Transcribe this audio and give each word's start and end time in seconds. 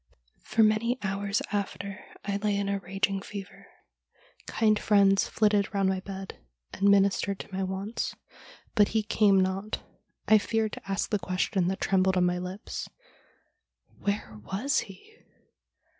'For 0.51 0.63
many 0.63 0.97
hours 1.03 1.43
after 1.51 2.03
I 2.25 2.37
lay 2.37 2.55
in 2.57 2.69
a 2.69 2.79
raging 2.79 3.21
fever. 3.21 3.67
Kind 4.47 4.79
friends 4.79 5.27
flitted 5.27 5.71
round 5.75 5.89
my 5.89 5.99
bed 5.99 6.39
and 6.73 6.89
ministered 6.89 7.37
to 7.37 7.53
my 7.53 7.61
wants, 7.61 8.15
but 8.73 8.87
he 8.97 9.03
came 9.03 9.39
not. 9.39 9.83
I 10.27 10.39
feared 10.39 10.73
to 10.73 10.89
ask 10.91 11.11
the 11.11 11.19
question 11.19 11.67
that 11.67 11.81
trembled 11.81 12.17
on 12.17 12.25
my 12.25 12.39
lips— 12.39 12.89
Where 14.01 14.39
was 14.43 14.79
he 14.79 15.17